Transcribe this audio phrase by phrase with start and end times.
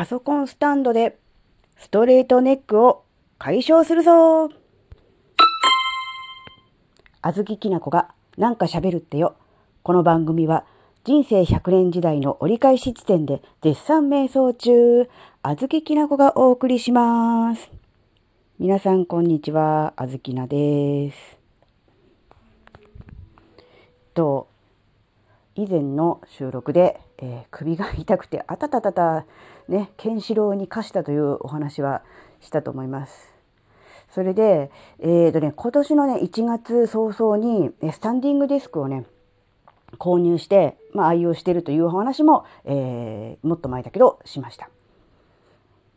[0.00, 1.18] パソコンスタンドで
[1.76, 3.04] ストレートネックを
[3.36, 4.48] 解消するぞ
[7.20, 8.08] あずききなこが
[8.38, 9.36] なんか喋るってよ。
[9.82, 10.64] この番組は
[11.04, 15.06] 人生100年時代の折り返し地点で絶賛瞑想中、
[15.42, 17.70] あずききなこがお送りします。
[18.58, 21.38] 皆さんこんにちは、あずきなです。
[24.14, 24.48] と、
[25.56, 29.26] 以前の収録で、えー、首が痛くてあたたたた
[29.68, 32.02] ねケンシロウに化したというお話は
[32.40, 33.32] したと思います。
[34.12, 39.04] それで、えーとね、今年のね1月早々にスタンディングデスクをね
[39.98, 44.68] 購入して、まあ、愛用しているというお話も、えー、もっと前だけどしました。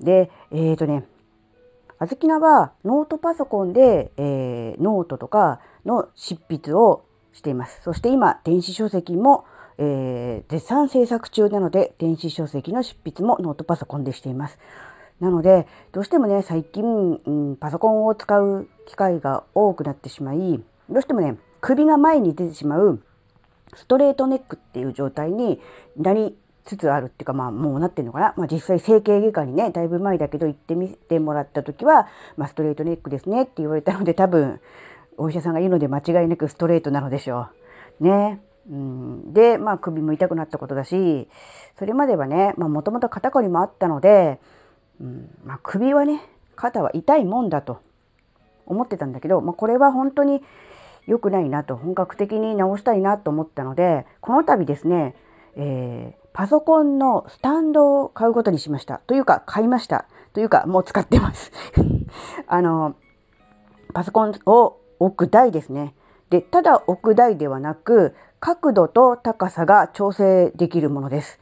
[0.00, 1.04] で、えっ、ー、とね、
[1.98, 7.82] あずきなはノートパソコンで、えー、ノートとかの執筆をしています。
[7.82, 9.44] そして今、電子書籍も、
[9.82, 14.58] えー、絶賛制作中なので、電子書籍の執筆もノートパソコンでしています。
[15.20, 16.84] なので、どうしてもね、最近、
[17.24, 23.00] うん、パソコンを使う機会が多くなってしまい、どうしてもね、首が前に出てしまう
[23.74, 25.60] ストレートネックっていう状態に
[25.96, 28.34] なりつつあるっていうか、まあもうなってんのかな。
[28.36, 34.60] まあ実際整形外科にね、だいぶ前だけど行ってみてもらった時は、まあストレートネックですねって言われたので多分、
[35.16, 37.48] お医者さんが言うので間違いなくストレートなのでしょ
[38.00, 38.04] う。
[38.04, 38.40] ね。
[38.68, 41.28] うん、で、まあ首も痛くなったことだし、
[41.78, 44.40] それまではね、まあもともと肩こりもあったので、
[45.00, 46.22] うん、まあ首はね、
[46.56, 47.80] 肩は痛いもんだと
[48.66, 50.42] 思ってたんだけど、まあこれは本当に
[51.06, 55.14] 良くないなと、本格的に直したいなと思ったので、この度ですね、
[55.56, 59.00] えー、パソコンのスタンドを買うことにしました。
[59.06, 60.06] というか、買いました。
[60.32, 61.50] というか、もう使ってます。
[62.46, 62.94] あの、
[63.92, 65.94] パソコンを置く台ですね。
[66.30, 71.40] で、ただ置く台ではなく、角度と高さが調整できるものです。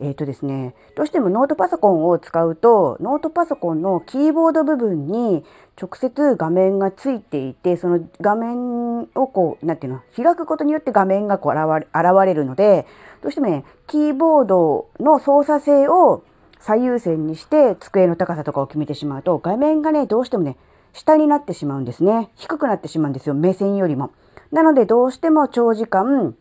[0.00, 5.44] えっ、ー、とですね、どうしてもノートパソコンを使うと、ノートパソコンのキーボード部分に
[5.80, 12.86] 直接画面がついていて、その画面をこう、なんていうの、開くことによって画面がこう現れ現れるので、
[13.22, 16.24] どうしてもね、キーボードの操作性を
[16.58, 20.56] 最優先にして机の高さとかを決めてしまうと、画面がね、どうしてもね、
[20.94, 22.30] 下になってしまうんですね。
[22.36, 24.12] 低くなってしまうんですよ、目線よりも。
[24.52, 26.34] なのでどうしても長時間、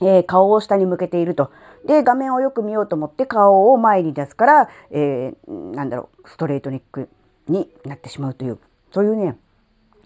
[0.00, 1.50] えー、顔を下に向けていると。
[1.86, 7.08] で、画面をよく見ようと思って顔を前に出すから、えー、なんだろう、ストレートニック
[7.48, 8.58] になってしまうという、
[8.90, 9.36] そういうね、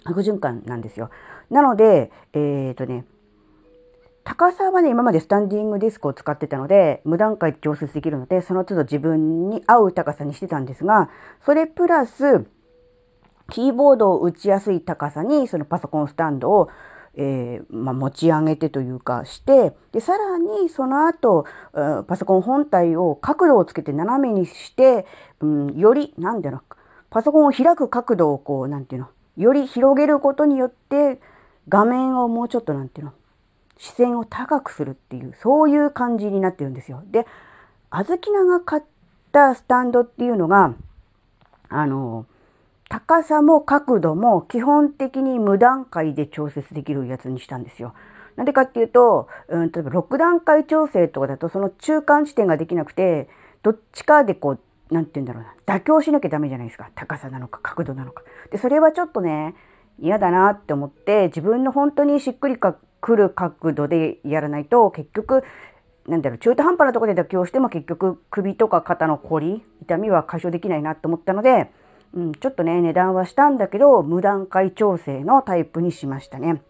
[0.04, 1.10] 悪循環なんですよ。
[1.50, 3.04] なので、えっ、ー、とね、
[4.22, 11.10] 高さはね、今までスタンディングディスクを使ってたので、無段階調節できるので、その都度自分に合う高さにしてたんですが、
[11.44, 12.46] それプラス、
[13.50, 16.68] キーボードを打ちやすい高さに、そのパソコンスタンドを
[17.22, 21.44] えー、まあ、持ち上げてというかしてでさらにその後、
[22.08, 25.04] パソコン本体を角度をつけて斜めにして、
[25.40, 26.62] うん、より何ていうの
[27.10, 31.20] パソコンを開く角度をこう何ていうのより広げることによって
[31.68, 33.12] 画面をもうちょっと何ていうの
[33.76, 37.02] 視線を高くするっていうそういう感じになってるんですよ。
[37.10, 37.26] で
[37.90, 38.82] 小豆菜が買っ
[39.32, 40.74] たスタンドっていうのが
[41.68, 42.24] あの
[42.90, 47.94] 高さも角度も基本的に無段階で調節できるやつにしたんですよ。
[48.34, 53.28] なんでかっていうと、うん、例えば6段階調整とかだとその中間地点ができなくて、
[53.62, 54.58] どっちかでこ
[54.90, 56.90] う、なんて言うんだろうな、妥協しなきゃダメじゃないですか。
[56.96, 58.24] 高さなのか角度なのか。
[58.50, 59.54] で、それはちょっとね、
[60.00, 65.44] 嫌だなって思って、自分の本当にしっくりかくる角度でやらないと、結局、
[66.08, 71.70] なんだろう、中途半端なところで妥協しても結局首とか肩のこり、痛みは解消できないなと思ったので、
[72.12, 76.62] うん、ちょっとね、値段はしたんだけど、無段階調整のタイプにしましたね。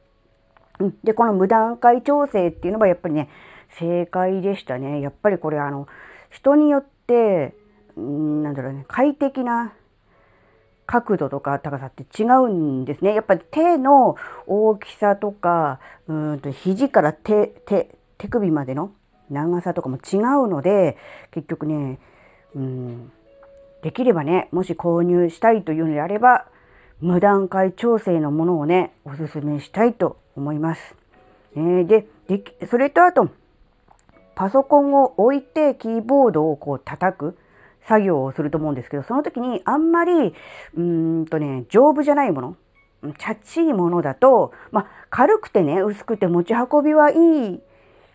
[0.78, 3.28] うん、で、この無段階調整っていうのはやっぱりね、
[3.78, 5.00] 正解でしたね。
[5.00, 5.86] やっぱりこれあの、
[6.30, 7.54] 人によって、
[7.96, 9.72] うん、なんだろうね、快適な
[10.86, 13.14] 角度とか高さって違うんですね。
[13.14, 18.92] やっぱり手の大きさとか、うんと肘から手、手、手首までの
[19.30, 20.96] 長さとかも違うので、
[21.30, 22.00] 結局ね、
[22.54, 23.12] うん、
[23.82, 26.46] できればね、もし購入したいというのであれば、
[27.00, 30.94] 無段階調整のものをね、おすすめしたいと思います。
[31.56, 33.28] え、でで、それとあと、
[34.34, 37.38] パソコンを置いてキーボードをこう叩く
[37.82, 40.34] 作業をすると思うんですけど、その時にあんまり、
[40.76, 42.56] うんとね、丈夫じゃないもの、
[43.18, 47.60] チャッチいものだと、まあ、軽くてね、薄くて持ち運びはいい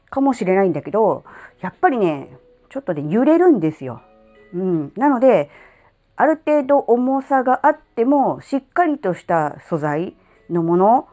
[0.09, 1.25] かもしれないんだけど、
[1.61, 2.37] やっぱりね、
[2.69, 4.01] ちょっとね、揺れるんですよ。
[4.53, 5.49] うん、なので
[6.15, 10.15] ある程度重さがあってもしっかりとした素材
[10.49, 11.07] のもの、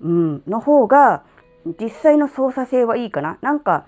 [0.00, 1.22] うん、の方が
[1.80, 3.38] 実際の操作性はいいかな。
[3.42, 3.86] なんか、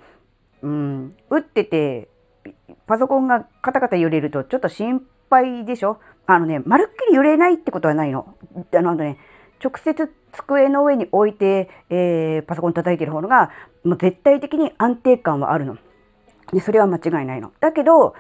[0.63, 2.09] うん、打ってて
[2.87, 5.99] パソコンがカタカタ揺れるとちょっと心配でしょ？
[6.27, 8.37] あのね、まるっきり揺れないってことはないの。
[8.73, 9.19] あのね、
[9.65, 13.51] 直接机の上に置いて、えー、パソコン叩いてる方が、
[13.83, 15.77] もう絶対的に安定感はあるの。
[16.53, 17.53] で、それは間違いないの。
[17.59, 18.15] だけど、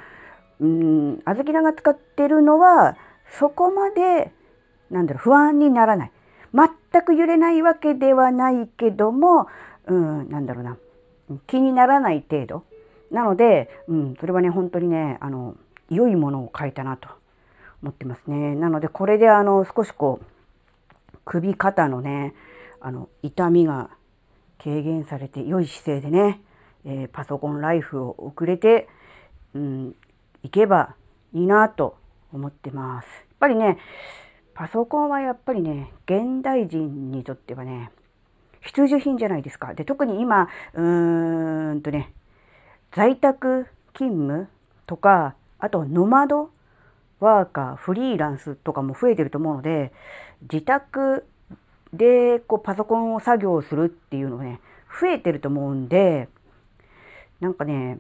[0.61, 2.97] うん、あずきらが使ってるのは、
[3.39, 4.33] そこまで、
[4.91, 6.13] なんだろう、不安にならない。
[6.53, 9.47] 全く揺れないわけではないけども、
[9.87, 10.77] うん、なんだろうな、
[11.47, 12.65] 気にならない程度。
[13.11, 15.57] なので、うん、それはね、本当にね、あの、
[15.89, 17.09] 良いものを書いたなと
[17.83, 18.55] 思ってますね。
[18.55, 22.35] なので、これであの、少しこう、首肩のね、
[22.81, 23.91] あの、痛みが
[24.63, 26.41] 軽減されて、良い姿勢でね、
[26.85, 28.89] えー、パソコンライフを送れて、
[29.55, 29.95] うん、
[30.43, 30.95] いけば
[31.33, 31.97] いいなと
[32.33, 33.07] 思ってます。
[33.07, 33.79] やっぱりね、
[34.55, 37.91] パソコンはやっぱりね、現代人にとってはね、
[38.61, 39.75] 必需品じゃないですか。
[39.75, 42.13] で、特に今、うーんとね、
[42.93, 44.49] 在宅勤務
[44.87, 46.51] とか、あとノマド
[47.21, 49.93] ワーカー、フリーランスとかも増えてると思うので、
[50.43, 51.27] 自宅
[51.93, 54.61] でこうパソコンを作業するっていうのね、
[55.01, 56.29] 増えてると思うんで、
[57.41, 57.99] なんかね、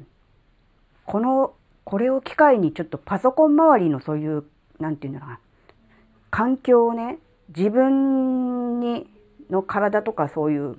[1.06, 1.54] この、
[1.85, 4.44] これを機会にちょっとパソコン周りのそういう、
[4.79, 5.41] なんていうんだろうな、
[6.31, 7.19] 環境をね、
[7.56, 9.09] 自分に、
[9.50, 10.79] の体とかそういう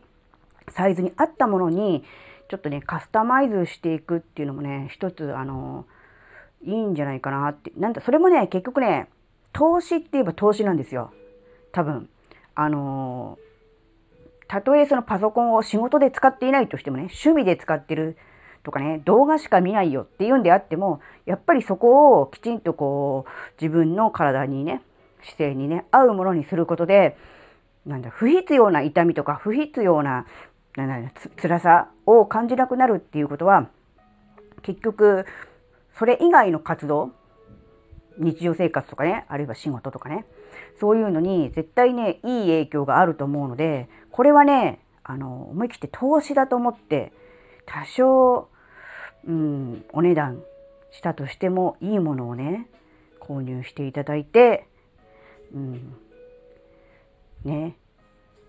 [0.69, 2.03] サイズに合ったものに、
[2.49, 5.85] ちょっとね、カスタマイズしていくっていうのもね、一つ、あの、
[6.63, 7.71] いいんじゃないかなって。
[7.77, 9.09] なんだ、それもね、結局ね、
[9.53, 11.11] 投資って言えば投資なんですよ。
[11.71, 12.09] 多分。
[12.53, 13.37] あの
[14.47, 18.17] たとえそのパソコンを仕事で使っていないとしてもね、趣味で使ってる
[18.63, 24.81] とかね、動画しか見ないよっていうんであっても、やっぱりそこをきちんとこう、自分の体にね、
[25.23, 27.17] 姿勢にね、合うものにすることで、
[27.85, 30.25] なんだ、不必要な痛みとか、不必要な、
[30.75, 31.11] なんだ、
[31.41, 33.69] 辛さを感じなくなるっていうことは、
[34.61, 35.25] 結局、
[35.97, 37.11] それ以外の活動、
[38.17, 40.25] 日常生活とかね、あるいは仕事とかね、
[40.79, 47.11] そういうのに絶対ね、いい影響があると思うので、これはね、あの、思い切って投資だと思って、
[47.65, 48.49] 多少、
[49.27, 50.41] うん、お値段
[50.91, 52.67] したとしてもいいものをね、
[53.19, 54.67] 購入していただいて、
[55.53, 55.95] うん、
[57.43, 57.75] ね、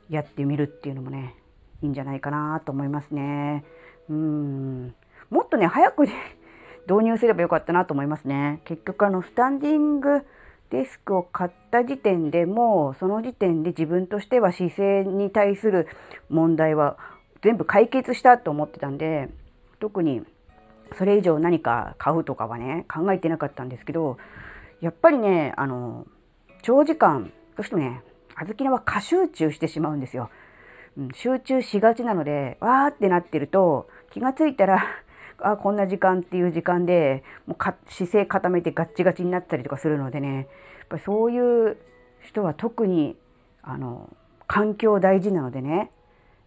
[0.09, 1.35] やってみるっていうのもね、
[1.83, 3.65] いいんじゃないかなと思いますね。
[4.09, 4.95] うん、
[5.31, 6.13] もっとね、早くね、
[6.89, 8.61] 導入すればよかったなと思いますね。
[8.65, 10.23] 結局あの、スタンディング
[10.71, 15.87] デスクを買った時点でもう、その時点で自分としては姿勢に対する
[16.29, 16.97] 問題は
[17.43, 19.29] 全部解決したと思ってたんで、
[19.81, 20.23] 特に
[20.95, 24.19] それ以上何か買うとかはね、考えてなかったんですけど、
[24.81, 26.07] やっぱりね、あの、
[26.63, 28.03] 長時間、どうしてもね、
[28.35, 30.31] 小豆菜は過集中してしまうんですよ。
[30.97, 34.85] うん、集中しがちなので、わーってなってると、気がついたら
[35.39, 40.43] あこんな時間っていう時間でもう姿勢固めてガッチガチになったりとかするのでねや
[40.85, 41.79] っぱりそういう
[42.21, 43.17] 人は特に
[43.63, 44.15] あの
[44.47, 45.91] 環境大事なのでね、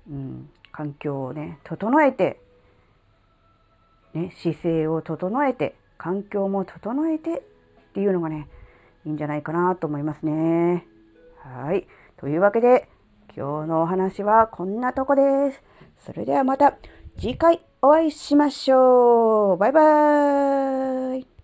[0.09, 2.39] うん、環境をね整えて、
[4.15, 7.41] ね、姿勢を整えて環境も整えてっ
[7.93, 8.47] ていうのがね
[9.05, 10.87] いいんじゃないかなと思いますね。
[11.43, 11.85] はい。
[12.17, 12.87] というわけで
[13.35, 15.61] 今日のお話はこんなとこです。
[16.05, 16.77] それではまた
[17.17, 19.57] 次回お会いしましょう。
[19.57, 21.34] バイバーイ。